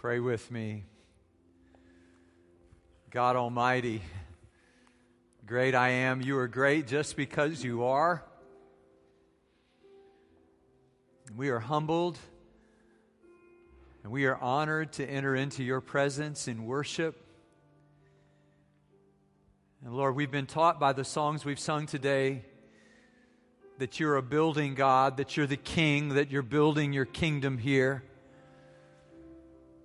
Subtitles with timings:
[0.00, 0.84] Pray with me.
[3.10, 4.00] God Almighty,
[5.44, 6.22] great I am.
[6.22, 8.24] You are great just because you are.
[11.36, 12.16] We are humbled
[14.02, 17.22] and we are honored to enter into your presence in worship.
[19.84, 22.46] And Lord, we've been taught by the songs we've sung today
[23.76, 28.02] that you're a building God, that you're the king, that you're building your kingdom here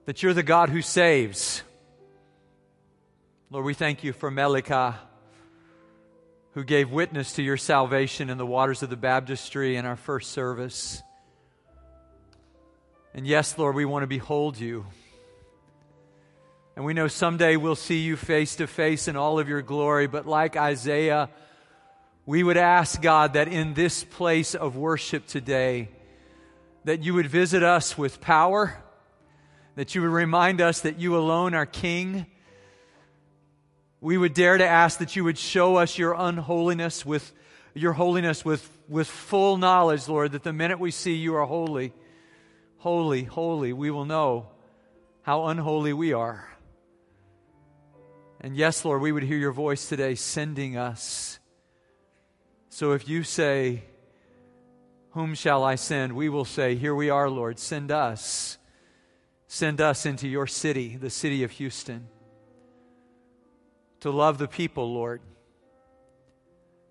[0.06, 1.64] that you're the God who saves.
[3.50, 4.96] Lord, we thank you for Melika,
[6.54, 10.32] who gave witness to your salvation in the waters of the baptistry in our first
[10.32, 11.02] service.
[13.14, 14.86] And yes, Lord, we want to behold you.
[16.76, 20.08] And we know someday we'll see you face to face in all of your glory,
[20.08, 21.30] but like Isaiah,
[22.26, 25.90] we would ask God that in this place of worship today,
[26.84, 28.82] that you would visit us with power
[29.76, 32.26] that you would remind us that you alone are King.
[34.02, 37.34] We would dare to ask that you would show us your unholiness with
[37.76, 41.94] your holiness with, with full knowledge, Lord, that the minute we see you are holy,
[42.78, 44.48] holy, holy, we will know
[45.22, 46.50] how unholy we are.
[48.40, 51.40] And yes, Lord, we would hear your voice today sending us.
[52.70, 53.84] So if you say,
[55.12, 56.14] Whom shall I send?
[56.14, 58.58] We will say, Here we are, Lord, send us.
[59.48, 62.08] Send us into your city, the city of Houston,
[64.00, 65.22] to love the people, Lord.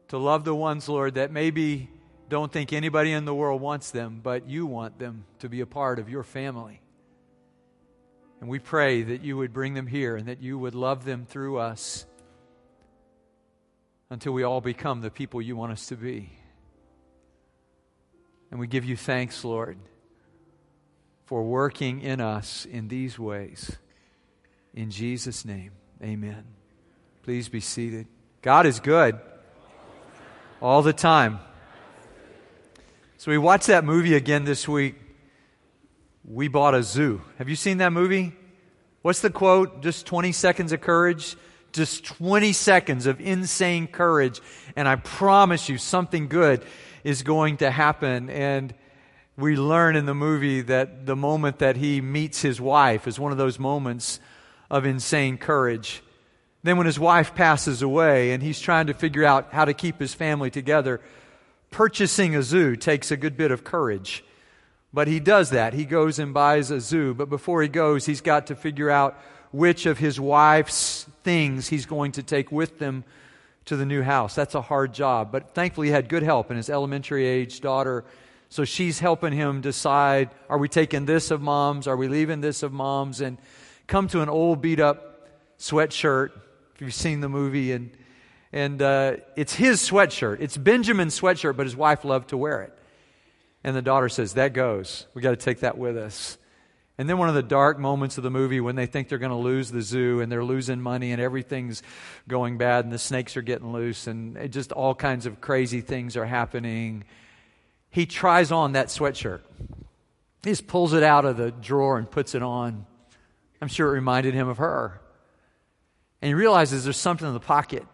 [0.09, 1.89] To love the ones, Lord, that maybe
[2.29, 5.67] don't think anybody in the world wants them, but you want them to be a
[5.67, 6.81] part of your family.
[8.41, 11.27] And we pray that you would bring them here and that you would love them
[11.27, 12.07] through us
[14.11, 16.31] until we all become the people you want us to be.
[18.51, 19.79] And we give you thanks, Lord
[21.25, 23.77] for working in us in these ways.
[24.75, 25.72] In Jesus' name,
[26.03, 26.44] amen.
[27.22, 28.06] Please be seated.
[28.42, 29.18] God is good
[30.61, 31.39] all the time.
[33.17, 34.96] So we watched that movie again this week.
[36.24, 37.23] We bought a zoo.
[37.39, 38.34] Have you seen that movie?
[39.02, 39.83] What's the quote?
[39.83, 41.36] Just 20 seconds of courage?
[41.73, 44.40] Just 20 seconds of insane courage,
[44.77, 46.64] and I promise you something good
[47.02, 48.30] is going to happen.
[48.30, 48.73] And
[49.36, 53.33] we learn in the movie that the moment that he meets his wife is one
[53.33, 54.20] of those moments
[54.70, 56.02] of insane courage.
[56.62, 59.98] Then, when his wife passes away and he's trying to figure out how to keep
[59.98, 61.00] his family together,
[61.70, 64.24] purchasing a zoo takes a good bit of courage.
[64.92, 65.74] But he does that.
[65.74, 67.12] He goes and buys a zoo.
[67.12, 69.18] But before he goes, he's got to figure out
[69.51, 73.05] which of his wife's things he's going to take with them
[73.64, 74.34] to the new house.
[74.34, 75.33] That's a hard job.
[75.33, 78.05] But thankfully, he had good help, and his elementary age daughter
[78.55, 81.89] so she's helping him decide are we taking this of mom's?
[81.89, 83.20] Are we leaving this of mom's?
[83.20, 83.37] And
[83.89, 85.29] come to an old beat up
[85.59, 86.31] sweatshirt,
[86.73, 87.73] if you've seen the movie.
[87.73, 87.91] And,
[88.53, 90.37] and uh, it's his sweatshirt.
[90.39, 92.79] It's Benjamin's sweatshirt, but his wife loved to wear it.
[93.64, 95.09] And the daughter says, That goes.
[95.14, 96.39] We got to take that with us.
[96.97, 99.31] And then one of the dark moments of the movie when they think they're going
[99.31, 101.83] to lose the zoo and they're losing money and everything's
[102.29, 106.17] going bad and the snakes are getting loose and just all kinds of crazy things
[106.17, 107.03] are happening
[107.95, 109.43] he tries on that sweatshirt.
[110.43, 112.87] He just pulls it out of the drawer and puts it on.
[113.63, 115.01] I'm sure it reminded him of her.
[116.21, 117.87] And he realizes there's something in the pocket.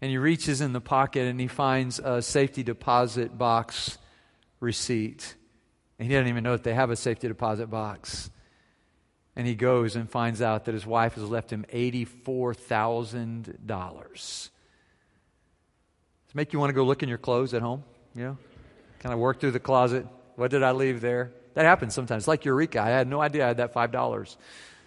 [0.00, 3.98] And he reaches in the pocket and he finds a safety deposit box
[4.58, 5.34] receipt.
[5.98, 8.30] And he doesn't even know that they have a safety deposit box.
[9.36, 13.52] And he goes and finds out that his wife has left him $84,000.
[14.06, 14.48] Does
[16.32, 17.84] make you want to go look in your clothes at home?
[18.14, 18.38] You know?
[19.00, 20.06] Kind of work through the closet.
[20.36, 21.32] What did I leave there?
[21.54, 22.28] That happens sometimes.
[22.28, 22.80] Like Eureka.
[22.80, 24.36] I had no idea I had that $5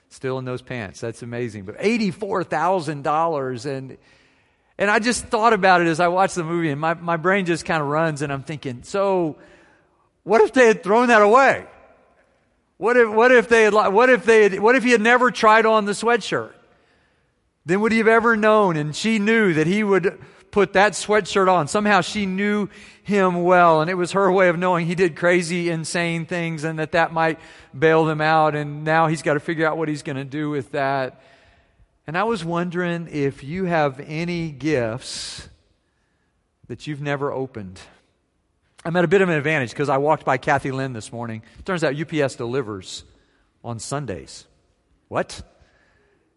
[0.09, 1.01] still in those pants.
[1.01, 1.65] That's amazing.
[1.65, 3.97] But $84,000 and
[4.75, 7.45] and I just thought about it as I watched the movie and my, my brain
[7.45, 9.37] just kind of runs and I'm thinking, so
[10.23, 11.65] what if they had thrown that away?
[12.77, 15.29] What if, what if they had, what if they had, what if he had never
[15.29, 16.53] tried on the sweatshirt?
[17.65, 18.75] Then would he have ever known?
[18.75, 20.19] And she knew that he would
[20.53, 21.67] put that sweatshirt on.
[21.67, 22.69] Somehow she knew
[23.01, 26.79] him well, and it was her way of knowing he did crazy, insane things, and
[26.79, 27.39] that that might
[27.77, 28.55] bail them out.
[28.55, 31.21] And now he's got to figure out what he's going to do with that.
[32.05, 35.49] And I was wondering if you have any gifts
[36.67, 37.79] that you've never opened.
[38.85, 41.41] I'm at a bit of an advantage because I walked by Kathy Lynn this morning.
[41.65, 43.03] Turns out UPS delivers
[43.63, 44.45] on Sundays.
[45.07, 45.41] What?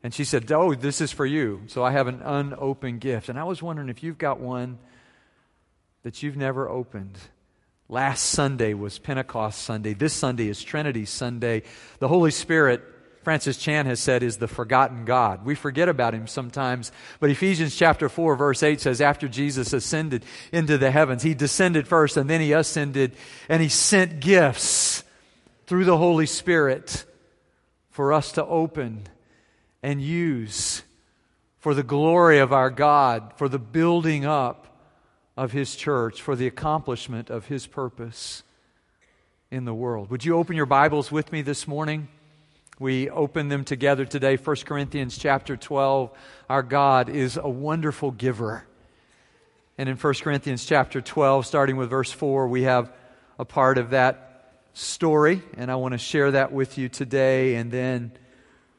[0.02, 1.62] And she said, Oh, this is for you.
[1.66, 3.28] So I have an unopened gift.
[3.28, 4.78] And I was wondering if you've got one
[6.02, 7.18] that you've never opened.
[7.88, 9.94] Last Sunday was Pentecost Sunday.
[9.94, 11.62] This Sunday is Trinity Sunday.
[11.98, 12.82] The Holy Spirit
[13.26, 15.44] Francis Chan has said, is the forgotten God.
[15.44, 20.24] We forget about him sometimes, but Ephesians chapter 4, verse 8 says, after Jesus ascended
[20.52, 23.16] into the heavens, he descended first and then he ascended
[23.48, 25.02] and he sent gifts
[25.66, 27.04] through the Holy Spirit
[27.90, 29.08] for us to open
[29.86, 30.82] and use
[31.58, 34.66] for the glory of our God, for the building up
[35.36, 38.42] of His church, for the accomplishment of His purpose
[39.48, 40.10] in the world.
[40.10, 42.08] Would you open your Bibles with me this morning?
[42.80, 44.34] We open them together today.
[44.34, 46.10] 1 Corinthians chapter 12.
[46.50, 48.66] Our God is a wonderful giver.
[49.78, 52.90] And in 1 Corinthians chapter 12, starting with verse 4, we have
[53.38, 57.54] a part of that story, and I want to share that with you today.
[57.54, 58.10] And then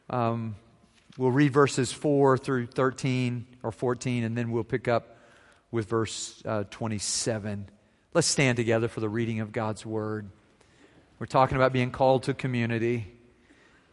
[0.09, 0.57] um,
[1.17, 5.17] we'll read verses 4 through 13 or 14, and then we'll pick up
[5.71, 7.69] with verse uh, 27.
[8.13, 10.29] Let's stand together for the reading of God's word.
[11.19, 13.13] We're talking about being called to community.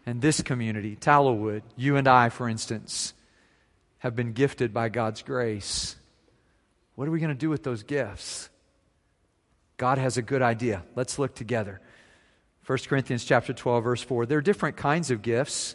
[0.07, 3.15] And this community, Tallowood, you and I, for instance,
[3.99, 5.97] have been gifted by God's grace.
[6.95, 8.51] What are we going to do with those gifts?
[9.79, 10.83] God has a good idea.
[10.95, 11.81] Let's look together.
[12.67, 14.27] 1 Corinthians chapter 12 verse 4.
[14.27, 15.75] There are different kinds of gifts,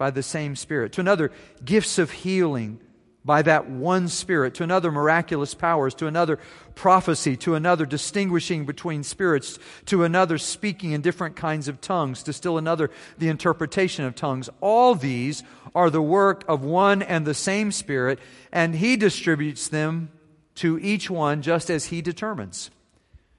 [0.00, 0.92] by the same Spirit.
[0.92, 1.30] To another,
[1.62, 2.80] gifts of healing
[3.22, 6.38] by that one Spirit, to another miraculous powers, to another
[6.74, 12.32] prophecy, to another distinguishing between spirits, to another speaking in different kinds of tongues, to
[12.32, 14.48] still another the interpretation of tongues.
[14.62, 15.42] All these
[15.74, 18.18] are the work of one and the same Spirit,
[18.50, 20.08] and He distributes them
[20.54, 22.70] to each one just as He determines.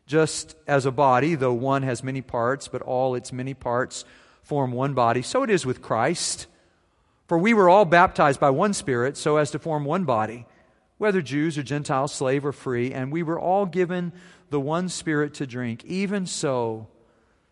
[0.06, 4.06] Just as a body, though one has many parts, but all its many parts
[4.44, 6.48] form one body, so it is with Christ.
[7.31, 10.45] For we were all baptized by one Spirit so as to form one body,
[10.98, 14.12] whether Jews or Gentiles, slave or free, and we were all given
[14.50, 15.86] the one Spirit to drink.
[15.86, 16.89] Even so,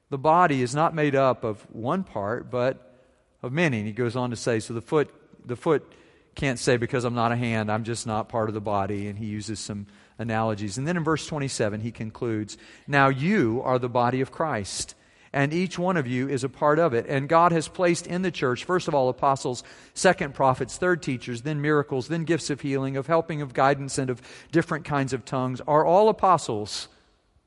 [0.09, 2.99] the body is not made up of one part, but
[3.41, 3.77] of many.
[3.77, 5.15] And he goes on to say, so the foot,
[5.45, 5.89] the foot
[6.35, 9.07] can't say because I'm not a hand, I'm just not part of the body.
[9.07, 9.87] And he uses some
[10.17, 10.77] analogies.
[10.77, 14.95] And then in verse 27, he concludes, Now you are the body of Christ
[15.31, 17.05] and each one of you is a part of it.
[17.07, 21.43] And God has placed in the church, first of all, apostles, second, prophets, third, teachers,
[21.43, 24.21] then miracles, then gifts of healing, of helping, of guidance, and of
[24.51, 25.61] different kinds of tongues.
[25.67, 26.87] Are all apostles?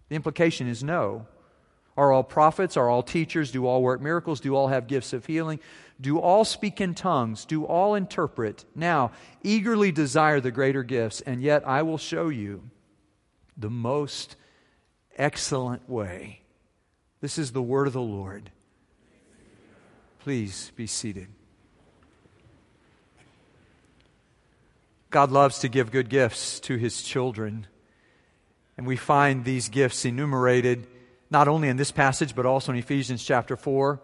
[0.08, 1.26] The implication is no.
[1.96, 2.76] Are all prophets?
[2.76, 3.50] Are all teachers?
[3.50, 4.40] Do all work miracles?
[4.40, 5.58] Do all have gifts of healing?
[6.00, 7.44] Do all speak in tongues?
[7.44, 8.64] Do all interpret?
[8.75, 9.11] Now,
[9.43, 12.70] eagerly desire the greater gifts, and yet I will show you
[13.56, 14.37] the most
[15.17, 16.41] excellent way
[17.22, 18.50] this is the word of the Lord.
[20.19, 21.28] Please be seated.
[25.08, 27.69] God loves to give good gifts to his children.
[28.76, 30.86] And we find these gifts enumerated
[31.30, 34.00] not only in this passage, but also in Ephesians chapter 4,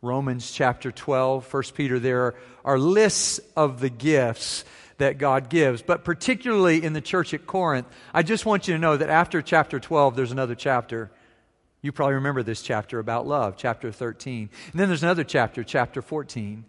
[0.00, 1.98] Romans chapter 12, 1 Peter.
[1.98, 4.64] There are lists of the gifts
[4.96, 5.82] that God gives.
[5.82, 9.42] But particularly in the church at Corinth, I just want you to know that after
[9.42, 11.10] chapter 12, there's another chapter.
[11.86, 14.50] You probably remember this chapter about love, chapter 13.
[14.72, 16.64] And then there's another chapter, chapter 14.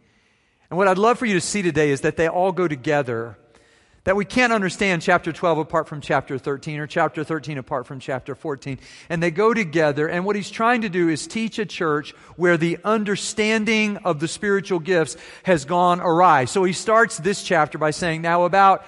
[0.69, 3.35] And what I'd love for you to see today is that they all go together.
[4.03, 7.99] That we can't understand chapter 12 apart from chapter 13 or chapter 13 apart from
[7.99, 8.77] chapter 14.
[9.09, 10.07] And they go together.
[10.07, 14.27] And what he's trying to do is teach a church where the understanding of the
[14.27, 16.45] spiritual gifts has gone awry.
[16.45, 18.85] So he starts this chapter by saying, Now, about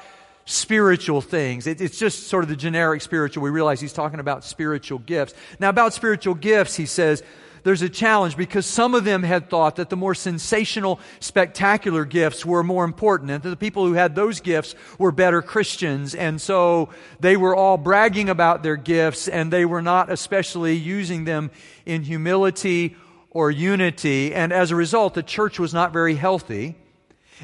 [0.49, 1.67] spiritual things.
[1.67, 3.43] It, it's just sort of the generic spiritual.
[3.43, 5.35] We realize he's talking about spiritual gifts.
[5.59, 7.21] Now, about spiritual gifts, he says,
[7.61, 12.45] there's a challenge because some of them had thought that the more sensational, spectacular gifts
[12.45, 16.15] were more important, and that the people who had those gifts were better Christians.
[16.15, 16.89] And so
[17.19, 21.51] they were all bragging about their gifts, and they were not especially using them
[21.85, 22.95] in humility
[23.29, 24.33] or unity.
[24.33, 26.75] And as a result, the church was not very healthy,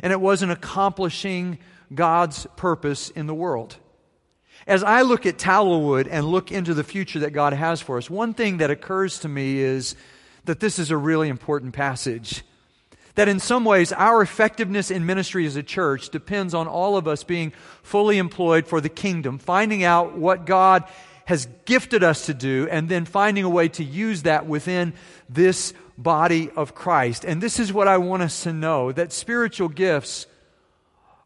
[0.01, 1.59] and it wasn't accomplishing
[1.93, 3.77] God's purpose in the world.
[4.67, 8.09] As I look at Tallowood and look into the future that God has for us,
[8.09, 9.95] one thing that occurs to me is
[10.45, 12.43] that this is a really important passage.
[13.15, 17.07] That in some ways, our effectiveness in ministry as a church depends on all of
[17.07, 20.83] us being fully employed for the kingdom, finding out what God
[21.25, 24.93] has gifted us to do, and then finding a way to use that within
[25.29, 27.23] this body of Christ.
[27.23, 30.27] And this is what I want us to know that spiritual gifts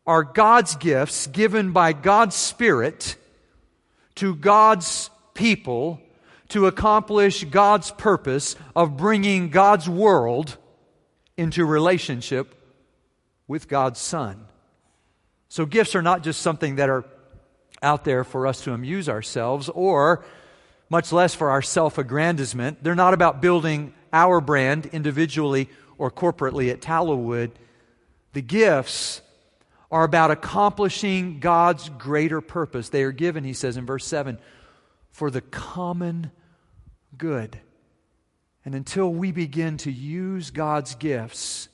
[0.10, 3.16] are God's gifts given by God's Spirit
[4.16, 6.02] to God's people
[6.48, 10.58] to accomplish God's purpose of bringing God's world
[11.38, 12.56] into relationship
[13.48, 14.48] with God's Son.
[15.48, 17.06] So, gifts are not just something that are
[17.84, 20.26] out there for us to amuse ourselves or
[20.90, 22.84] much less for our self aggrandizement.
[22.84, 27.52] They're not about building our brand individually or corporately at Tallowood.
[28.34, 29.22] The gifts
[29.92, 32.90] are about accomplishing God's greater purpose.
[32.90, 34.38] They are given, he says in verse 7,
[35.12, 36.32] for the common
[37.18, 37.60] good.
[38.64, 41.70] And until we begin to use God's gifts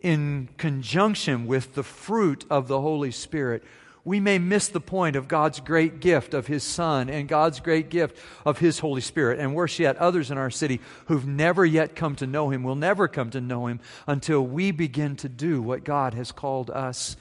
[0.00, 3.62] in conjunction with the fruit of the Holy Spirit,
[4.04, 7.88] we may miss the point of God's great gift of His Son and God's great
[7.90, 9.38] gift of His Holy Spirit.
[9.38, 12.76] And worse yet, others in our city who've never yet come to know Him will
[12.76, 17.16] never come to know Him until we begin to do what God has called us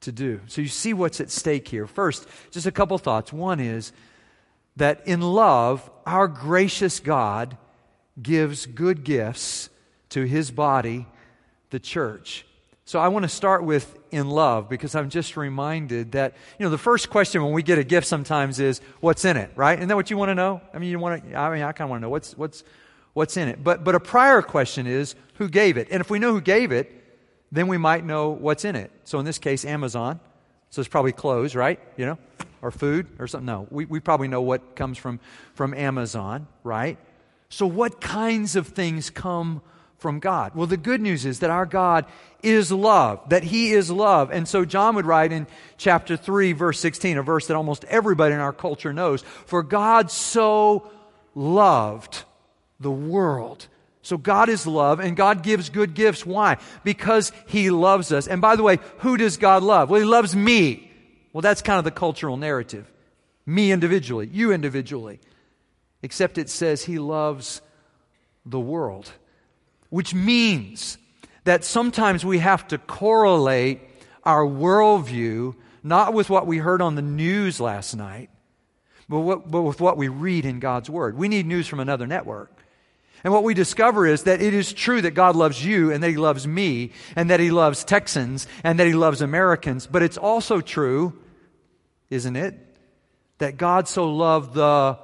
[0.00, 0.40] to do.
[0.46, 1.86] So you see what's at stake here.
[1.86, 3.32] First, just a couple thoughts.
[3.32, 3.92] One is
[4.76, 7.56] that in love, our gracious God
[8.20, 9.68] gives good gifts
[10.10, 11.06] to His body,
[11.70, 12.46] the church.
[12.84, 16.70] So I want to start with in love because I'm just reminded that, you know,
[16.70, 19.78] the first question when we get a gift sometimes is, what's in it, right?
[19.78, 20.60] Isn't that what you want to know?
[20.72, 22.64] I mean, you want to, I mean, I kind of want to know what's, what's,
[23.12, 23.62] what's in it.
[23.62, 25.88] But, but a prior question is, who gave it?
[25.90, 26.92] And if we know who gave it,
[27.52, 28.90] then we might know what's in it.
[29.04, 30.18] So in this case, Amazon.
[30.70, 31.78] So it's probably clothes, right?
[31.96, 32.18] You know,
[32.62, 33.46] or food or something.
[33.46, 35.20] No, we, we probably know what comes from,
[35.54, 36.98] from Amazon, right?
[37.48, 39.62] So what kinds of things come
[39.98, 40.54] from God?
[40.54, 42.06] Well, the good news is that our God
[42.42, 44.30] is love, that He is love.
[44.30, 48.34] And so John would write in chapter 3, verse 16, a verse that almost everybody
[48.34, 50.90] in our culture knows For God so
[51.34, 52.24] loved
[52.80, 53.66] the world.
[54.02, 56.24] So God is love, and God gives good gifts.
[56.24, 56.58] Why?
[56.84, 58.28] Because He loves us.
[58.28, 59.90] And by the way, who does God love?
[59.90, 60.90] Well, He loves me.
[61.32, 62.90] Well, that's kind of the cultural narrative.
[63.44, 65.18] Me individually, you individually.
[66.02, 67.60] Except it says He loves
[68.44, 69.10] the world
[69.90, 70.98] which means
[71.44, 73.80] that sometimes we have to correlate
[74.24, 78.28] our worldview not with what we heard on the news last night,
[79.08, 81.16] but, what, but with what we read in God's Word.
[81.16, 82.52] We need news from another network.
[83.22, 86.10] And what we discover is that it is true that God loves you and that
[86.10, 89.86] He loves me and that He loves Texans and that He loves Americans.
[89.86, 91.16] But it's also true,
[92.10, 92.54] isn't it,
[93.38, 94.98] that God so loved the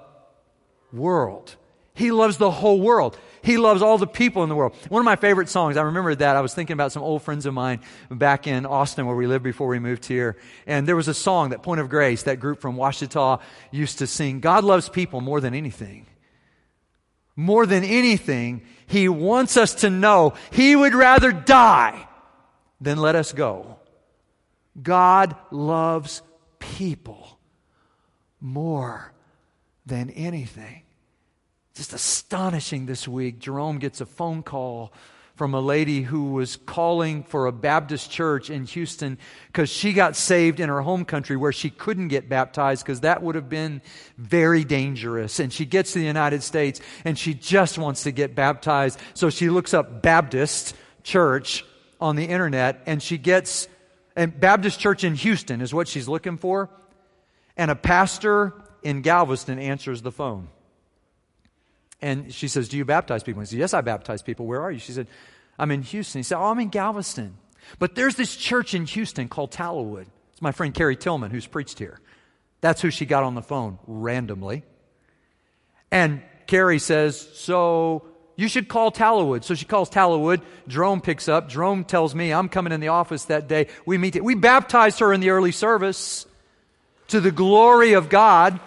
[0.92, 1.56] world.
[1.94, 3.18] He loves the whole world.
[3.42, 4.74] He loves all the people in the world.
[4.88, 6.36] One of my favorite songs, I remember that.
[6.36, 7.80] I was thinking about some old friends of mine
[8.10, 10.36] back in Austin where we lived before we moved here.
[10.66, 14.06] And there was a song that Point of Grace, that group from Ouachita, used to
[14.06, 14.40] sing.
[14.40, 16.06] God loves people more than anything.
[17.34, 22.06] More than anything, He wants us to know He would rather die
[22.80, 23.76] than let us go.
[24.80, 26.22] God loves
[26.58, 27.38] people
[28.40, 29.12] more
[29.84, 30.84] than anything
[31.74, 33.38] just astonishing this week.
[33.38, 34.92] Jerome gets a phone call
[35.34, 40.14] from a lady who was calling for a Baptist church in Houston because she got
[40.14, 43.80] saved in her home country where she couldn't get baptized because that would have been
[44.18, 45.40] very dangerous.
[45.40, 49.00] And she gets to the United States and she just wants to get baptized.
[49.14, 51.64] So she looks up Baptist church
[52.00, 53.68] on the internet and she gets,
[54.14, 56.68] and Baptist church in Houston is what she's looking for.
[57.56, 58.52] And a pastor
[58.82, 60.48] in Galveston answers the phone.
[62.02, 63.40] And she says, Do you baptize people?
[63.40, 64.46] He said, Yes, I baptize people.
[64.46, 64.80] Where are you?
[64.80, 65.06] She said,
[65.58, 66.18] I'm in Houston.
[66.18, 67.36] He said, Oh, I'm in Galveston.
[67.78, 70.06] But there's this church in Houston called Tallowood.
[70.32, 72.00] It's my friend Carrie Tillman who's preached here.
[72.60, 74.64] That's who she got on the phone randomly.
[75.92, 78.04] And Carrie says, So
[78.34, 79.44] you should call Tallowood.
[79.44, 80.42] So she calls Tallowood.
[80.66, 81.48] Jerome picks up.
[81.48, 83.68] Jerome tells me, I'm coming in the office that day.
[83.86, 84.22] We meet.
[84.22, 86.26] We baptized her in the early service
[87.08, 88.58] to the glory of God.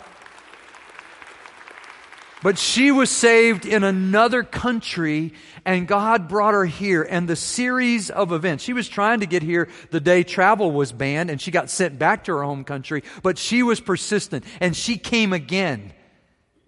[2.46, 5.34] But she was saved in another country
[5.66, 8.64] and God brought her here and the series of events.
[8.64, 11.98] She was trying to get here the day travel was banned and she got sent
[11.98, 15.92] back to her home country, but she was persistent and she came again.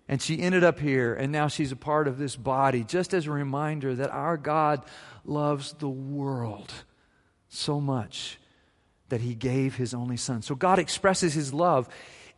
[0.07, 3.27] And she ended up here and now she's a part of this body just as
[3.27, 4.84] a reminder that our God
[5.25, 6.74] loves the world
[7.50, 8.39] so much
[9.10, 10.41] that he gave his only son.
[10.41, 11.88] So God expresses his love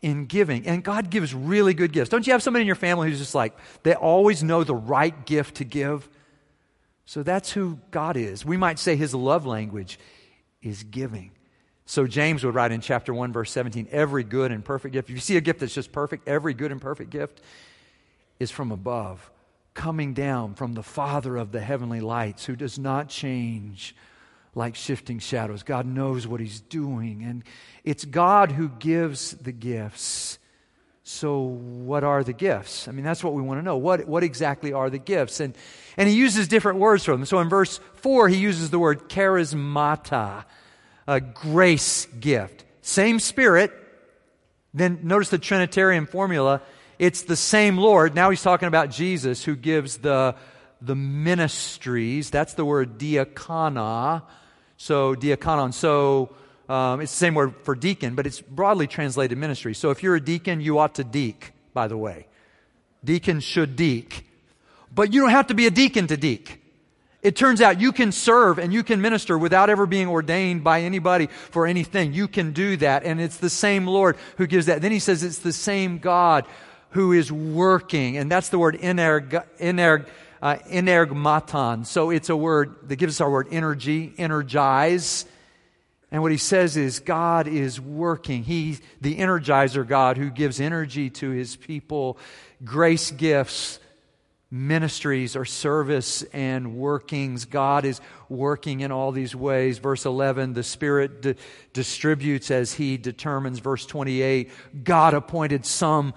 [0.01, 0.65] in giving.
[0.67, 2.09] And God gives really good gifts.
[2.09, 5.25] Don't you have somebody in your family who's just like, they always know the right
[5.25, 6.07] gift to give?
[7.05, 8.45] So that's who God is.
[8.45, 9.99] We might say his love language
[10.61, 11.31] is giving.
[11.85, 15.09] So James would write in chapter 1, verse 17 every good and perfect gift.
[15.09, 17.41] If you see a gift that's just perfect, every good and perfect gift
[18.39, 19.31] is from above,
[19.73, 23.95] coming down from the Father of the heavenly lights, who does not change
[24.59, 25.63] like shifting shadows.
[25.63, 27.43] God knows what He's doing, and
[27.83, 30.37] it's God who gives the gifts.
[31.03, 32.87] So, what are the gifts?
[32.87, 33.77] I mean, that's what we want to know.
[33.77, 35.39] What, what exactly are the gifts?
[35.39, 35.55] And,
[35.97, 37.25] and he uses different words for them.
[37.25, 40.43] So, in verse 4, he uses the word charismata,
[41.07, 42.65] a grace gift.
[42.81, 43.71] Same spirit.
[44.73, 46.61] Then notice the Trinitarian formula.
[46.99, 48.13] It's the same Lord.
[48.13, 50.35] Now he's talking about Jesus who gives the,
[50.81, 52.29] the ministries.
[52.29, 54.21] That's the word diakona.
[54.81, 55.73] So, diakonon.
[55.73, 56.29] So,
[56.69, 59.73] um, it's the same word for deacon, but it's broadly translated ministry.
[59.73, 62.27] So if you're a deacon, you ought to deek, by the way.
[63.03, 64.25] Deacons should deek.
[64.93, 66.61] But you don't have to be a deacon to deek.
[67.23, 70.81] It turns out you can serve and you can minister without ever being ordained by
[70.81, 72.13] anybody for anything.
[72.13, 73.03] You can do that.
[73.03, 74.81] And it's the same Lord who gives that.
[74.81, 76.45] Then he says it's the same God
[76.91, 78.15] who is working.
[78.15, 80.07] And that's the word energ, energ,
[80.41, 81.85] uh, energmaton.
[81.85, 85.25] So it's a word that gives us our word energy, energize.
[86.11, 88.43] And what he says is God is working.
[88.43, 92.17] He, the energizer God who gives energy to his people,
[92.63, 93.79] grace gifts,
[94.51, 97.45] ministries or service and workings.
[97.45, 99.77] God is working in all these ways.
[99.77, 101.35] Verse 11, the Spirit di-
[101.73, 103.59] distributes as he determines.
[103.59, 104.51] Verse 28,
[104.83, 106.15] God appointed some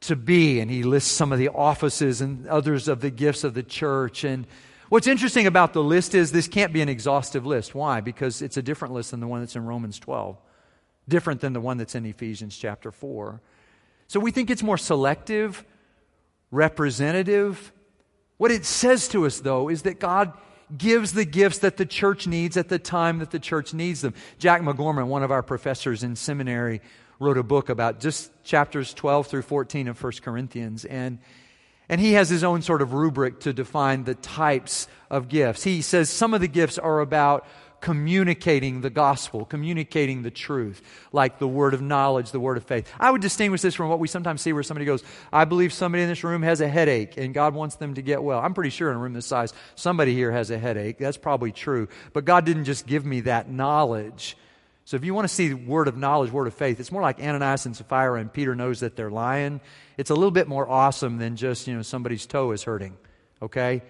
[0.00, 3.54] to be, and he lists some of the offices and others of the gifts of
[3.54, 4.24] the church.
[4.24, 4.46] And
[4.90, 7.76] What's interesting about the list is this can't be an exhaustive list.
[7.76, 8.00] Why?
[8.00, 10.36] Because it's a different list than the one that's in Romans 12,
[11.08, 13.40] different than the one that's in Ephesians chapter 4.
[14.08, 15.64] So we think it's more selective,
[16.50, 17.72] representative.
[18.36, 20.32] What it says to us, though, is that God
[20.76, 24.14] gives the gifts that the church needs at the time that the church needs them.
[24.40, 26.80] Jack MacGorman, one of our professors in seminary,
[27.20, 30.84] wrote a book about just chapters 12 through 14 of 1 Corinthians.
[30.84, 31.18] And
[31.88, 35.64] and he has his own sort of rubric to define the types of gifts.
[35.64, 37.46] He says some of the gifts are about
[37.80, 42.88] communicating the gospel, communicating the truth, like the word of knowledge, the word of faith.
[43.00, 45.02] I would distinguish this from what we sometimes see where somebody goes,
[45.32, 48.22] I believe somebody in this room has a headache and God wants them to get
[48.22, 48.38] well.
[48.38, 50.98] I'm pretty sure in a room this size, somebody here has a headache.
[50.98, 51.88] That's probably true.
[52.12, 54.36] But God didn't just give me that knowledge.
[54.90, 57.20] So if you want to see word of knowledge, word of faith, it's more like
[57.20, 59.60] Ananias and Sapphira and Peter knows that they're lying.
[59.96, 62.96] It's a little bit more awesome than just, you know, somebody's toe is hurting.
[63.40, 63.82] Okay?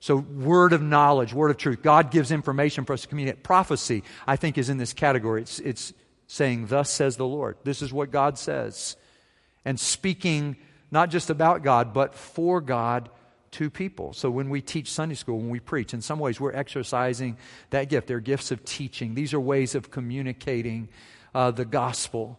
[0.00, 1.80] So word of knowledge, word of truth.
[1.80, 3.42] God gives information for us to communicate.
[3.42, 5.40] Prophecy, I think, is in this category.
[5.40, 5.94] It's, it's
[6.26, 7.56] saying, Thus says the Lord.
[7.64, 8.96] This is what God says.
[9.64, 10.58] And speaking
[10.90, 13.08] not just about God, but for God
[13.54, 14.12] to people.
[14.12, 17.36] So when we teach Sunday school, when we preach, in some ways we're exercising
[17.70, 18.06] that gift.
[18.06, 19.14] They're gifts of teaching.
[19.14, 20.88] These are ways of communicating
[21.34, 22.38] uh, the gospel.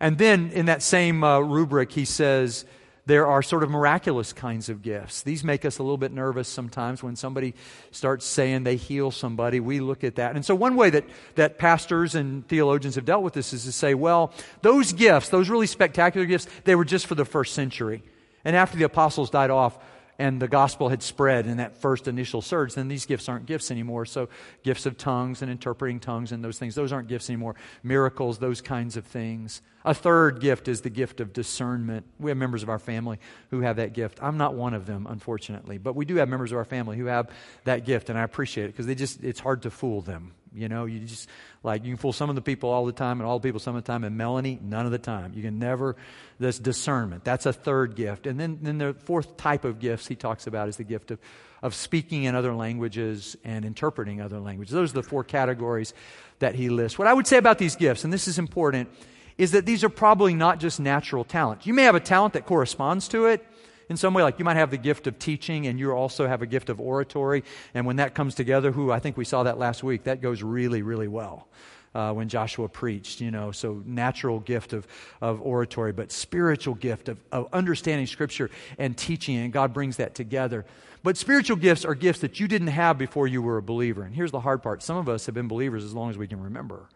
[0.00, 2.64] And then in that same uh, rubric, he says,
[3.06, 5.22] there are sort of miraculous kinds of gifts.
[5.22, 7.54] These make us a little bit nervous sometimes when somebody
[7.90, 9.60] starts saying they heal somebody.
[9.60, 10.36] We look at that.
[10.36, 13.72] And so, one way that, that pastors and theologians have dealt with this is to
[13.72, 18.02] say, well, those gifts, those really spectacular gifts, they were just for the first century.
[18.42, 19.78] And after the apostles died off,
[20.18, 23.70] and the gospel had spread in that first initial surge, then these gifts aren't gifts
[23.70, 24.06] anymore.
[24.06, 24.28] So,
[24.62, 27.56] gifts of tongues and interpreting tongues and those things, those aren't gifts anymore.
[27.82, 29.62] Miracles, those kinds of things.
[29.84, 32.06] A third gift is the gift of discernment.
[32.18, 33.18] We have members of our family
[33.50, 34.18] who have that gift.
[34.22, 37.06] I'm not one of them, unfortunately, but we do have members of our family who
[37.06, 37.30] have
[37.64, 40.32] that gift, and I appreciate it because they just, it's hard to fool them.
[40.54, 41.28] You know, you just,
[41.62, 43.58] like, you can fool some of the people all the time and all the people
[43.58, 45.32] some of the time, and Melanie, none of the time.
[45.34, 45.96] You can never,
[46.38, 47.24] this discernment.
[47.24, 48.26] That's a third gift.
[48.26, 51.18] And then, then the fourth type of gifts he talks about is the gift of,
[51.60, 54.72] of speaking in other languages and interpreting other languages.
[54.72, 55.92] Those are the four categories
[56.38, 56.98] that he lists.
[56.98, 58.88] What I would say about these gifts, and this is important,
[59.36, 61.66] is that these are probably not just natural talent.
[61.66, 63.44] You may have a talent that corresponds to it,
[63.88, 64.22] in some way.
[64.22, 66.80] Like you might have the gift of teaching and you also have a gift of
[66.80, 67.44] oratory.
[67.74, 70.42] And when that comes together, who I think we saw that last week, that goes
[70.42, 71.48] really, really well.
[71.94, 74.84] Uh, when Joshua preached, you know, so natural gift of,
[75.20, 80.12] of oratory, but spiritual gift of, of understanding Scripture and teaching, and God brings that
[80.12, 80.64] together.
[81.04, 84.02] But spiritual gifts are gifts that you didn't have before you were a believer.
[84.02, 86.26] And here's the hard part some of us have been believers as long as we
[86.26, 86.88] can remember.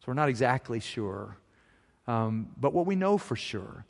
[0.00, 1.38] So we're not exactly sure.
[2.06, 3.86] Um, but what we know for sure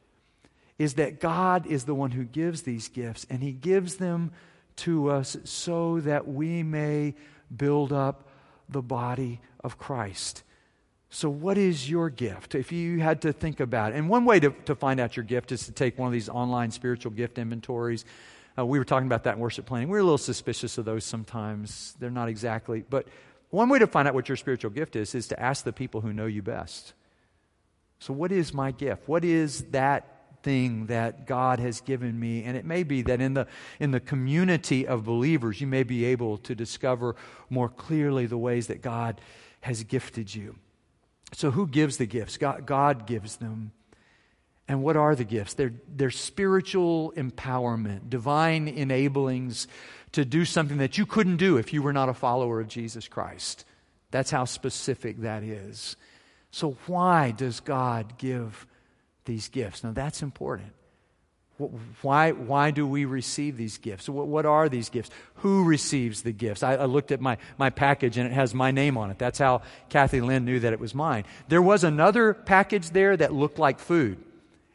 [0.78, 4.32] is that God is the one who gives these gifts, and He gives them
[4.76, 7.14] to us so that we may
[7.54, 8.28] build up
[8.68, 10.42] the body of Christ.
[11.08, 12.54] So, what is your gift?
[12.54, 15.24] If you had to think about it, and one way to, to find out your
[15.24, 18.04] gift is to take one of these online spiritual gift inventories.
[18.58, 19.88] Uh, we were talking about that in worship planning.
[19.88, 21.94] We're a little suspicious of those sometimes.
[22.00, 23.06] They're not exactly, but
[23.50, 26.00] one way to find out what your spiritual gift is is to ask the people
[26.00, 26.94] who know you best.
[27.98, 29.08] So, what is my gift?
[29.08, 30.15] What is that
[30.46, 32.44] thing that God has given me.
[32.44, 33.48] And it may be that in the,
[33.80, 37.16] in the community of believers, you may be able to discover
[37.50, 39.20] more clearly the ways that God
[39.62, 40.54] has gifted you.
[41.32, 42.36] So, who gives the gifts?
[42.36, 43.72] God, God gives them.
[44.68, 45.54] And what are the gifts?
[45.54, 49.66] They're, they're spiritual empowerment, divine enablings
[50.12, 53.08] to do something that you couldn't do if you were not a follower of Jesus
[53.08, 53.64] Christ.
[54.12, 55.96] That's how specific that is.
[56.52, 58.64] So, why does God give
[59.26, 59.84] these gifts?
[59.84, 60.72] Now, that's important.
[62.02, 64.10] Why, why do we receive these gifts?
[64.10, 65.08] What, what are these gifts?
[65.36, 66.62] Who receives the gifts?
[66.62, 69.18] I, I, looked at my, my package and it has my name on it.
[69.18, 71.24] That's how Kathy Lynn knew that it was mine.
[71.48, 74.22] There was another package there that looked like food.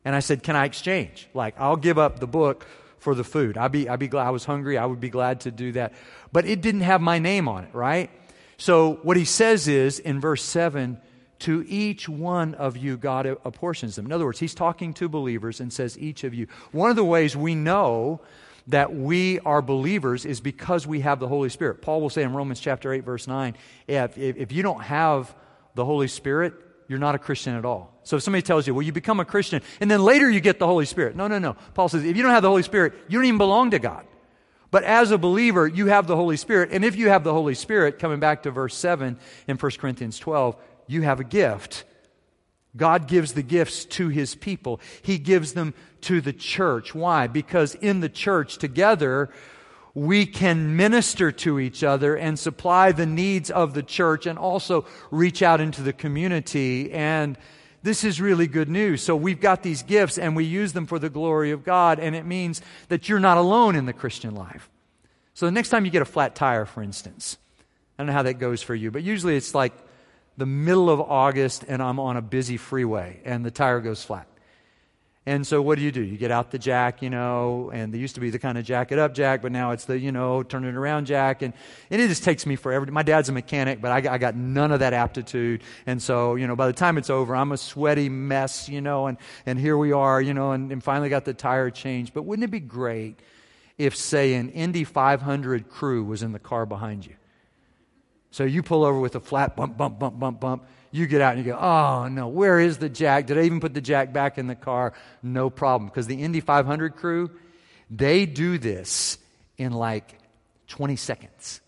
[0.04, 1.30] And I said, Can I exchange?
[1.36, 2.66] Like, I'll give up the book
[2.98, 3.58] for the food.
[3.58, 4.80] I'd be, I'd be glad I was hungry.
[4.80, 5.94] I would be glad to do that.
[6.32, 8.10] But it didn't have my name on it, right?
[8.58, 11.00] So what he says is in verse 7
[11.42, 14.06] to each one of you, God apportions them.
[14.06, 16.48] In other words, he's talking to believers and says, each of you.
[16.72, 18.22] One of the ways we know
[18.68, 21.82] that we are believers is because we have the Holy Spirit.
[21.82, 23.56] Paul will say in Romans chapter 8, verse 9,
[23.88, 25.34] if, if you don't have
[25.74, 26.54] the Holy Spirit,
[26.88, 28.00] you're not a Christian at all.
[28.04, 30.60] So if somebody tells you, well, you become a Christian and then later you get
[30.60, 31.16] the Holy Spirit.
[31.16, 31.56] No, no, no.
[31.74, 34.06] Paul says, if you don't have the Holy Spirit, you don't even belong to God.
[34.72, 36.70] But as a believer, you have the Holy Spirit.
[36.72, 40.18] And if you have the Holy Spirit, coming back to verse 7 in 1 Corinthians
[40.18, 40.56] 12,
[40.88, 41.84] you have a gift.
[42.76, 44.80] God gives the gifts to his people.
[45.02, 46.96] He gives them to the church.
[46.96, 47.28] Why?
[47.28, 49.30] Because in the church together,
[49.94, 54.86] we can minister to each other and supply the needs of the church and also
[55.12, 56.92] reach out into the community.
[56.94, 57.38] And
[57.84, 59.02] this is really good news.
[59.02, 62.16] So we've got these gifts and we use them for the glory of God, and
[62.16, 64.70] it means that you're not alone in the Christian life.
[65.34, 68.24] So the next time you get a flat tire, for instance, I don't know how
[68.24, 69.74] that goes for you, but usually it's like
[70.42, 74.28] the middle of August and I'm on a busy freeway and the tire goes flat.
[75.28, 76.02] And so what do you do?
[76.02, 78.66] You get out the jack, you know, and there used to be the kind of
[78.66, 81.44] jack it up jack, but now it's the, you know, turn it around jack.
[81.44, 81.54] And,
[81.92, 82.88] and it just takes me forever.
[82.88, 85.62] My dad's a mechanic, but I, I got none of that aptitude.
[85.86, 89.06] And so, you know, by the time it's over, I'm a sweaty mess, you know,
[89.06, 92.16] and, and here we are, you know, and, and finally got the tire changed.
[92.16, 93.20] But wouldn't it be great
[93.78, 97.14] if, say, an Indy 500 crew was in the car behind you?
[98.32, 101.36] So you pull over with a flat bump, bump, bump, bump, bump you get out
[101.36, 103.28] and you go, oh no, where is the jack?
[103.28, 104.94] Did I even put the jack back in the car?
[105.24, 105.90] No problem.
[105.90, 107.32] Because the Indy 500 crew,
[107.90, 109.18] they do this
[109.58, 110.18] in like
[110.68, 111.62] 20 seconds.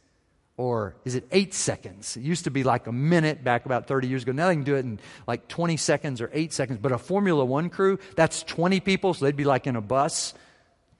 [0.56, 2.15] Or is it eight seconds?
[2.15, 4.34] It used to be like a minute back about 30 years ago.
[4.34, 6.80] Now they can do it in like 20 seconds or eight seconds.
[6.80, 10.34] But a Formula One crew, that's 20 people, so they'd be like in a bus,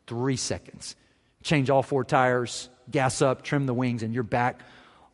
[0.08, 0.96] three seconds.
[1.44, 4.62] Change all four tires, gas up, trim the wings, and you're back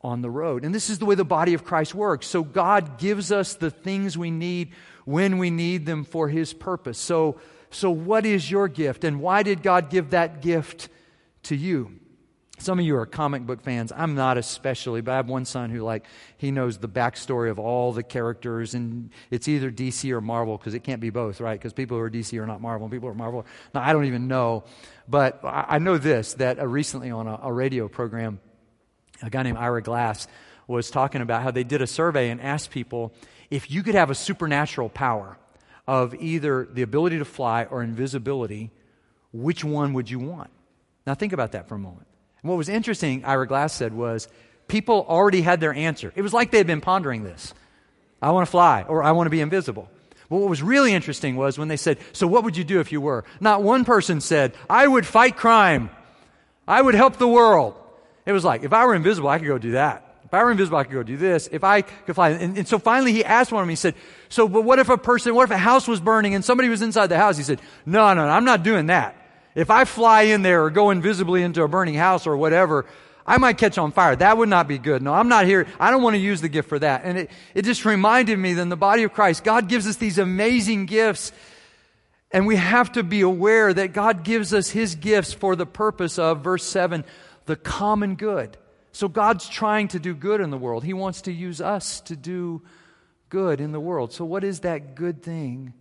[0.02, 0.64] on the road.
[0.64, 2.28] And this is the way the body of Christ works.
[2.28, 4.74] So God gives us the things we need
[5.06, 6.98] when we need them for his purpose.
[6.98, 7.40] So
[7.72, 10.90] so what is your gift and why did God give that gift
[11.44, 12.00] to you?
[12.58, 13.94] Some of you are comic book fans.
[13.96, 16.06] I'm not especially, but I have one son who like
[16.38, 20.74] he knows the backstory of all the characters, and it's either DC or Marvel because
[20.74, 21.58] it can't be both, right?
[21.58, 23.46] Because people who are DC are not Marvel, and people who are Marvel.
[23.74, 24.66] Now I don't even know,
[25.08, 28.42] but I know this that uh, recently on a, a radio program,
[29.22, 30.28] a guy named Ira Glass
[30.68, 33.14] was talking about how they did a survey and asked people
[33.50, 35.38] if you could have a supernatural power
[35.88, 38.70] of either the ability to fly or invisibility,
[39.34, 40.52] which one would you want?
[41.08, 42.06] Now, think about that for a moment.
[42.44, 44.28] And what was interesting, Ira Glass said, was
[44.68, 46.14] people already had their answer.
[46.16, 47.54] It was like they had been pondering this
[48.22, 49.90] I want to fly, or I want to be invisible.
[50.30, 52.92] But what was really interesting was when they said, So what would you do if
[52.92, 53.24] you were?
[53.40, 55.90] Not one person said, I would fight crime,
[56.68, 57.76] I would help the world.
[58.30, 60.06] It was like, if I were invisible, I could go do that.
[60.24, 61.50] If I were invisible, I could go do this.
[61.52, 62.30] If I could fly.
[62.30, 63.96] And, and, so finally he asked one of them, he said,
[64.30, 66.84] so, but what if a person, what if a house was burning and somebody was
[66.84, 67.38] inside the house?
[67.38, 69.16] He said, no, no, no I'm not doing that.
[69.56, 72.86] If I fly in there or go invisibly into a burning house or whatever,
[73.26, 74.16] I might catch on fire.
[74.16, 75.02] That would not be good.
[75.02, 75.66] No, I'm not here.
[75.80, 77.06] I don't want to use the gift for that.
[77.06, 79.96] And it, it just reminded me that in the body of Christ, God gives us
[79.96, 81.32] these amazing gifts.
[82.30, 86.20] And we have to be aware that God gives us His gifts for the purpose
[86.20, 87.04] of, verse 7,
[87.50, 88.58] the common good.
[88.92, 90.84] So God's trying to do good in the world.
[90.84, 92.62] He wants to use us to do
[93.30, 94.14] good in the world.
[94.14, 95.74] So, what is that good thing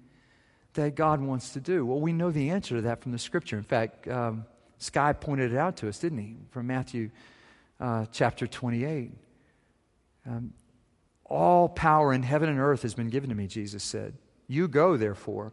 [0.73, 1.85] that God wants to do?
[1.85, 3.59] Well, we know the answer to that from the scripture.
[3.59, 4.47] In fact, um,
[4.79, 6.37] Sky pointed it out to us, didn't he?
[6.53, 7.11] From Matthew
[7.79, 9.13] uh, chapter 28.
[10.27, 10.55] Um,
[11.27, 14.15] All power in heaven and earth has been given to me, Jesus said.
[14.47, 15.53] You go, therefore,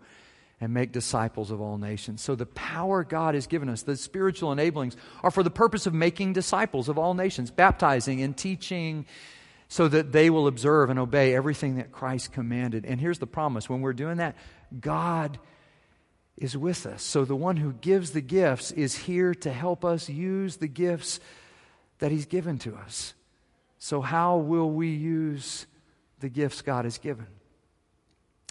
[0.62, 2.22] and make disciples of all nations.
[2.22, 5.94] So, the power God has given us, the spiritual enablings, are for the purpose of
[5.94, 9.06] making disciples of all nations, baptizing and teaching
[9.68, 12.86] so that they will observe and obey everything that Christ commanded.
[12.86, 14.36] And here's the promise when we're doing that,
[14.80, 15.40] God
[16.38, 17.02] is with us.
[17.02, 21.20] So the one who gives the gifts is here to help us use the gifts
[22.00, 23.14] that he's given to us.
[23.80, 25.68] So, how will we use
[26.20, 27.28] the gifts God has given?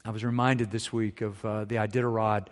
[0.06, 2.48] I was reminded this week of uh, the Iditarod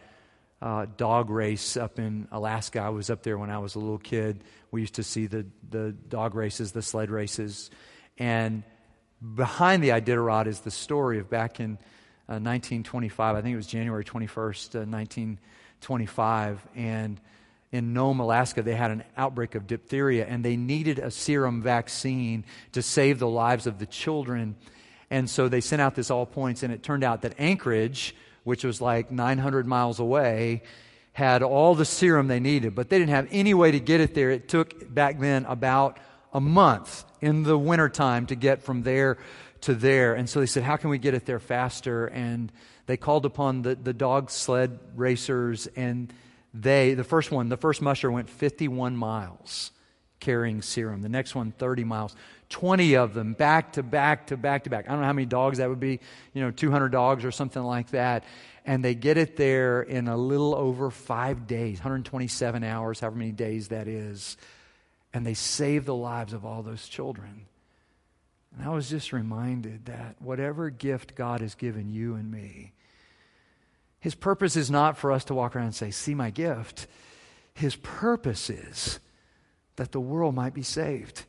[0.62, 2.80] uh, dog race up in Alaska.
[2.80, 4.42] I was up there when I was a little kid.
[4.70, 7.70] We used to see the, the dog races, the sled races.
[8.16, 8.62] And
[9.34, 11.72] behind the Iditarod is the story of back in
[12.24, 13.34] 1925.
[13.34, 16.56] Uh, I think it was January 21st, 1925.
[16.56, 17.20] Uh, and
[17.70, 22.46] in Nome, Alaska, they had an outbreak of diphtheria, and they needed a serum vaccine
[22.72, 24.56] to save the lives of the children.
[25.12, 28.64] And so they sent out this all points, and it turned out that Anchorage, which
[28.64, 30.62] was like 900 miles away,
[31.12, 34.14] had all the serum they needed, but they didn't have any way to get it
[34.14, 34.30] there.
[34.30, 35.98] It took back then about
[36.32, 39.18] a month in the wintertime to get from there
[39.60, 40.14] to there.
[40.14, 42.06] And so they said, How can we get it there faster?
[42.06, 42.50] And
[42.86, 46.10] they called upon the, the dog sled racers, and
[46.54, 49.72] they, the first one, the first musher went 51 miles
[50.20, 51.02] carrying serum.
[51.02, 52.16] The next one, 30 miles.
[52.52, 54.84] 20 of them back to back to back to back.
[54.86, 56.00] I don't know how many dogs that would be,
[56.34, 58.24] you know, 200 dogs or something like that.
[58.64, 63.32] And they get it there in a little over five days, 127 hours, however many
[63.32, 64.36] days that is.
[65.14, 67.46] And they save the lives of all those children.
[68.54, 72.72] And I was just reminded that whatever gift God has given you and me,
[73.98, 76.86] His purpose is not for us to walk around and say, See my gift.
[77.54, 79.00] His purpose is
[79.76, 81.24] that the world might be saved.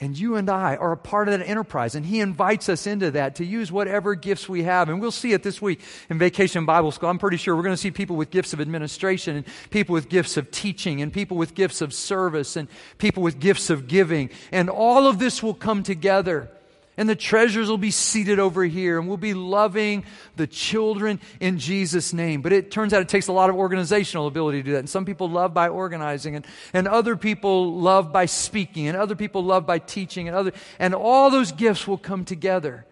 [0.00, 1.94] And you and I are a part of that enterprise.
[1.94, 4.88] And he invites us into that to use whatever gifts we have.
[4.88, 5.80] And we'll see it this week
[6.10, 7.08] in Vacation Bible School.
[7.08, 10.08] I'm pretty sure we're going to see people with gifts of administration and people with
[10.08, 14.30] gifts of teaching and people with gifts of service and people with gifts of giving.
[14.50, 16.50] And all of this will come together
[16.96, 20.04] and the treasures will be seated over here, and we'll be loving
[20.36, 22.40] the children in Jesus' name.
[22.40, 24.78] But it turns out it takes a lot of organizational ability to do that.
[24.80, 29.16] And some people love by organizing, and, and other people love by speaking, and other
[29.16, 32.86] people love by teaching, and other and all those gifts will come together.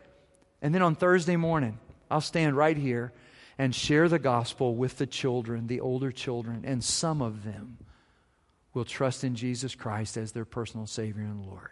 [0.61, 1.79] And then on Thursday morning,
[2.11, 3.13] I'll stand right here
[3.59, 7.79] and share the gospel with the children, the older children, and some of them
[8.75, 11.71] will trust in Jesus Christ as their personal Savior and Lord.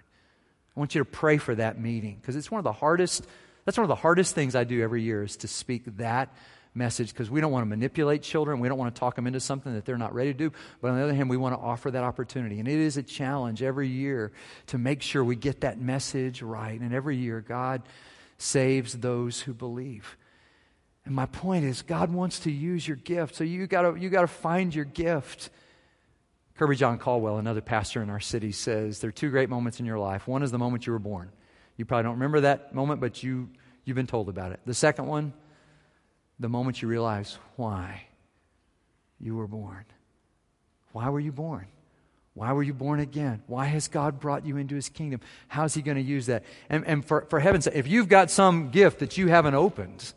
[0.81, 3.27] I want you to pray for that meeting because it's one of the hardest,
[3.67, 6.35] that's one of the hardest things I do every year is to speak that
[6.75, 8.61] message because we don't want to manipulate children.
[8.61, 10.53] We don't want to talk them into something that they're not ready to do.
[10.81, 12.61] But on the other hand, we want to offer that opportunity.
[12.61, 14.33] And it is a challenge every year
[14.69, 16.81] to make sure we get that message right.
[16.81, 17.83] And every year, God
[18.39, 20.17] saves those who believe.
[21.05, 23.35] And my point is, God wants to use your gift.
[23.35, 25.51] So you gotta, you got to find your gift.
[26.61, 29.99] Kirbyjon Caldwell, another pastor in our city, says there are two great moments in your
[29.99, 30.29] life.
[30.29, 31.33] One is the moment you were born.
[31.79, 33.49] You probably don't remember that moment, but you,
[33.87, 34.61] you've been told about it.
[34.67, 35.33] The second one,
[36.39, 38.03] the moment you realize why
[39.19, 39.87] you were born.
[40.93, 41.67] Why were you born?
[42.35, 43.43] Why were you born again?
[43.47, 45.21] Why has God brought you into his kingdom?
[45.49, 46.45] How's he going to use that?
[46.69, 50.13] And, and for, for heaven's sake, if you've got some gift that you haven't opened,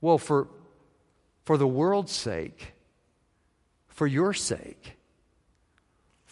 [0.00, 0.46] well, for,
[1.44, 2.74] for the world's sake,
[3.88, 4.93] for your sake,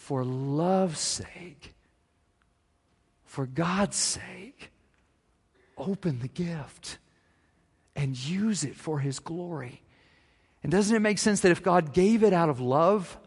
[0.03, 1.73] for love's sake,
[3.23, 4.69] for God's sake,
[5.77, 6.97] open the gift
[7.95, 9.81] and use it for His glory.
[10.61, 13.17] And doesn't it make sense that if God gave it out of love,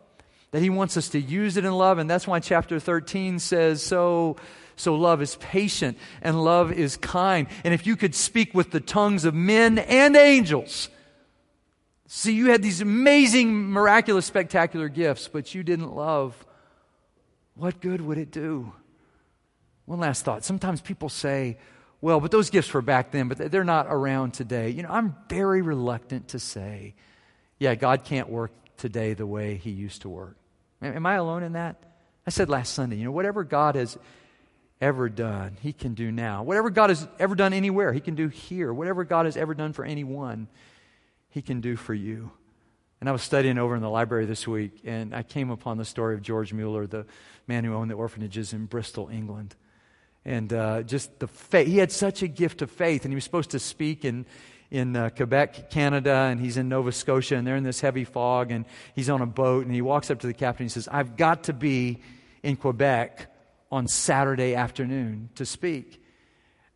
[0.50, 1.96] that He wants us to use it in love?
[1.96, 4.36] And that's why chapter 13 says, So.
[4.78, 7.46] So love is patient and love is kind.
[7.64, 10.90] And if you could speak with the tongues of men and angels,
[12.06, 16.45] see, you had these amazing, miraculous, spectacular gifts, but you didn't love
[17.56, 18.72] what good would it do?
[19.86, 20.44] One last thought.
[20.44, 21.58] Sometimes people say,
[22.00, 24.70] well, but those gifts were back then, but they're not around today.
[24.70, 26.94] You know, I'm very reluctant to say,
[27.58, 30.36] yeah, God can't work today the way he used to work.
[30.82, 31.76] Am I alone in that?
[32.26, 33.96] I said last Sunday, you know, whatever God has
[34.80, 36.42] ever done, he can do now.
[36.42, 38.74] Whatever God has ever done anywhere, he can do here.
[38.74, 40.48] Whatever God has ever done for anyone,
[41.30, 42.30] he can do for you.
[43.00, 45.84] And I was studying over in the library this week, and I came upon the
[45.84, 47.04] story of George Mueller, the
[47.46, 49.54] man who owned the orphanages in Bristol, England.
[50.24, 53.24] And uh, just the faith, he had such a gift of faith, and he was
[53.24, 54.24] supposed to speak in,
[54.70, 58.50] in uh, Quebec, Canada, and he's in Nova Scotia, and they're in this heavy fog,
[58.50, 60.88] and he's on a boat, and he walks up to the captain and he says,
[60.88, 62.00] I've got to be
[62.42, 63.30] in Quebec
[63.70, 66.02] on Saturday afternoon to speak.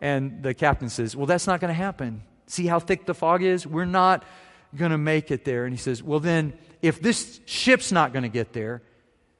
[0.01, 2.23] And the captain says, Well, that's not going to happen.
[2.47, 3.67] See how thick the fog is?
[3.67, 4.25] We're not
[4.77, 5.65] going to make it there.
[5.65, 8.83] And he says, Well, then, if this ship's not going to get there,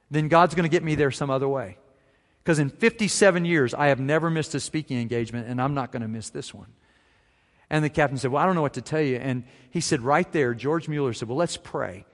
[0.09, 1.77] then God's going to get me there some other way.
[2.43, 6.01] Because in 57 years, I have never missed a speaking engagement, and I'm not going
[6.01, 6.67] to miss this one.
[7.69, 9.15] And the captain said, Well, I don't know what to tell you.
[9.17, 12.05] And he said, Right there, George Mueller said, Well, let's pray.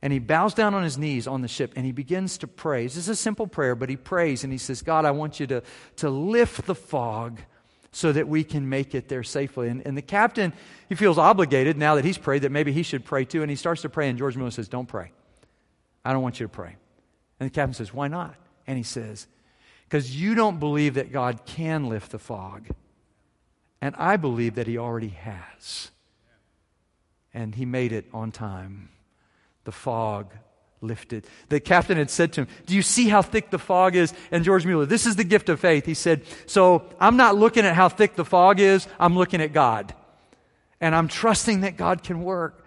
[0.00, 2.82] And he bows down on his knees on the ship and he begins to pray.
[2.84, 5.46] This is a simple prayer, but he prays and he says, God, I want you
[5.46, 5.62] to,
[5.96, 7.40] to lift the fog
[7.92, 9.68] so that we can make it there safely.
[9.68, 10.54] And, and the captain,
[10.88, 13.42] he feels obligated now that he's prayed that maybe he should pray too.
[13.42, 15.12] And he starts to pray, and George Mueller says, Don't pray.
[16.04, 16.76] I don't want you to pray.
[17.38, 18.34] And the captain says, Why not?
[18.66, 19.26] And he says,
[19.84, 22.68] Because you don't believe that God can lift the fog.
[23.82, 25.90] And I believe that he already has.
[27.34, 28.88] And he made it on time.
[29.64, 30.32] The fog
[30.82, 31.26] lifted.
[31.48, 34.12] The captain had said to him, Do you see how thick the fog is?
[34.30, 35.86] And George Mueller, this is the gift of faith.
[35.86, 39.52] He said, So I'm not looking at how thick the fog is, I'm looking at
[39.52, 39.94] God.
[40.80, 42.61] And I'm trusting that God can work.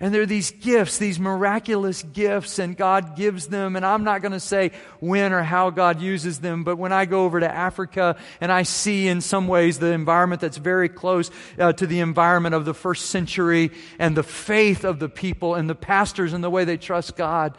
[0.00, 3.74] And there are these gifts, these miraculous gifts, and God gives them.
[3.74, 7.04] And I'm not going to say when or how God uses them, but when I
[7.04, 11.32] go over to Africa and I see in some ways the environment that's very close
[11.58, 15.68] uh, to the environment of the first century and the faith of the people and
[15.68, 17.58] the pastors and the way they trust God,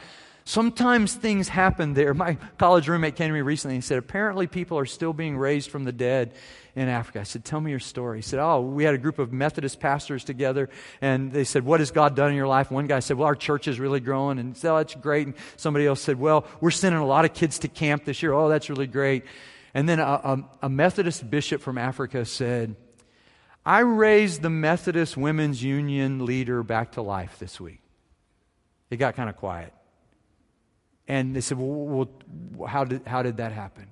[0.50, 2.16] sometimes things happen there.
[2.16, 5.70] My college roommate came to me recently and said, apparently people are still being raised
[5.70, 6.34] from the dead
[6.76, 7.20] in Africa.
[7.20, 8.18] I said, Tell me your story.
[8.20, 10.70] He said, Oh, we had a group of Methodist pastors together,
[11.02, 12.72] and they said, What has God done in your life?
[12.72, 14.40] One guy said, Well, our church is really growing.
[14.40, 15.28] And said, Oh, that's great.
[15.28, 18.34] And somebody else said, Well, we're sending a lot of kids to camp this year.
[18.34, 19.26] Oh, that's really great.
[19.74, 22.76] And then a, a, a Methodist bishop from Africa said,
[23.66, 27.82] I raised the Methodist Women's Union leader back to life this week.
[28.90, 29.74] It got kind of quiet.
[31.10, 32.08] And they said, Well,
[32.56, 33.88] well how, did, how did that happen?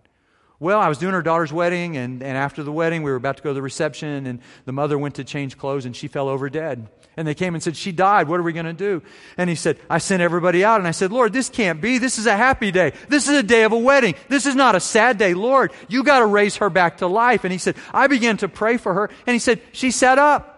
[0.60, 3.38] Well, I was doing her daughter's wedding, and, and after the wedding, we were about
[3.38, 6.30] to go to the reception, and the mother went to change clothes, and she fell
[6.30, 6.88] over dead.
[7.16, 8.28] And they came and said, She died.
[8.28, 9.04] What are we going to do?
[9.38, 11.98] And he said, I sent everybody out, and I said, Lord, this can't be.
[11.98, 12.94] This is a happy day.
[13.08, 14.16] This is a day of a wedding.
[14.30, 15.34] This is not a sad day.
[15.34, 17.44] Lord, you got to raise her back to life.
[17.44, 20.54] And he said, I began to pray for her, and he said, She sat up.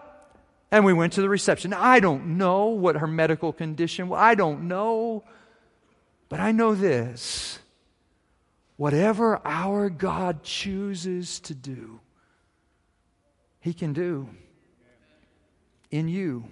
[0.70, 1.74] And we went to the reception.
[1.74, 4.10] I don't know what her medical condition.
[4.14, 5.24] I don't know.
[6.30, 7.58] But I know this
[8.78, 12.00] whatever our God chooses to do,
[13.58, 14.30] He can do
[15.90, 16.46] in you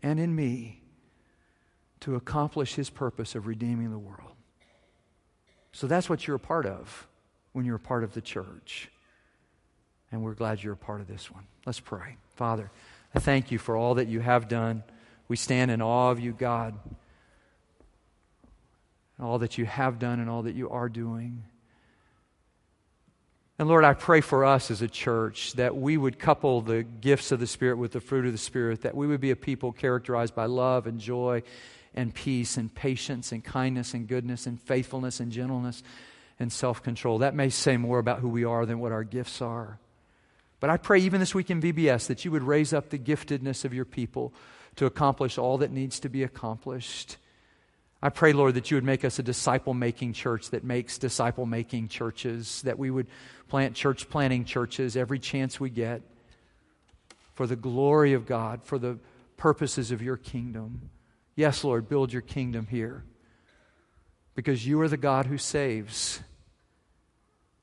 [0.00, 0.82] and in me
[2.00, 4.36] to accomplish His purpose of redeeming the world.
[5.72, 7.08] So that's what you're a part of
[7.52, 8.90] when you're a part of the church.
[10.12, 11.44] And we're glad you're a part of this one.
[11.66, 12.16] Let's pray.
[12.36, 12.70] Father,
[13.14, 14.82] I thank you for all that you have done.
[15.26, 16.74] We stand in awe of you, God
[19.18, 21.44] and all that you have done and all that you are doing.
[23.58, 27.32] And Lord, I pray for us as a church that we would couple the gifts
[27.32, 29.72] of the Spirit with the fruit of the Spirit, that we would be a people
[29.72, 31.42] characterized by love and joy
[31.92, 35.82] and peace and patience and kindness and goodness and faithfulness and gentleness
[36.38, 37.18] and self control.
[37.18, 39.80] That may say more about who we are than what our gifts are.
[40.60, 43.64] But I pray even this week in VBS that you would raise up the giftedness
[43.64, 44.32] of your people
[44.76, 47.16] to accomplish all that needs to be accomplished.
[48.00, 51.46] I pray, Lord, that you would make us a disciple making church that makes disciple
[51.46, 53.08] making churches, that we would
[53.48, 56.02] plant church planting churches every chance we get
[57.34, 58.98] for the glory of God, for the
[59.36, 60.90] purposes of your kingdom.
[61.34, 63.04] Yes, Lord, build your kingdom here
[64.34, 66.20] because you are the God who saves.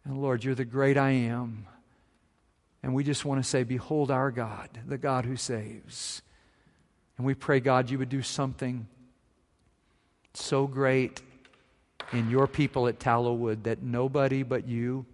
[0.04, 1.66] And Lord, you're the great I am.
[2.84, 6.22] And we just want to say, Behold our God, the God who saves.
[7.18, 8.88] And we pray, God, you would do something
[10.36, 11.22] so great
[12.12, 15.06] in your people at Tallowood that nobody but you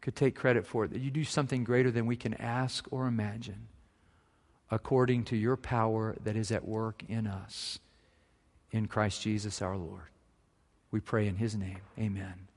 [0.00, 3.06] could take credit for it, that you do something greater than we can ask or
[3.06, 3.68] imagine
[4.70, 7.78] according to your power that is at work in us
[8.70, 10.10] in Christ Jesus our Lord.
[10.90, 11.80] We pray in his name.
[11.98, 12.47] Amen.